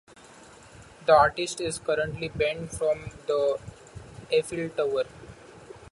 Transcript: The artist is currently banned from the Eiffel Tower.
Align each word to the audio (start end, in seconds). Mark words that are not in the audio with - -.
The 1.05 1.13
artist 1.15 1.61
is 1.61 1.77
currently 1.77 2.29
banned 2.29 2.71
from 2.71 3.11
the 3.27 3.59
Eiffel 4.33 4.67
Tower. 4.69 5.03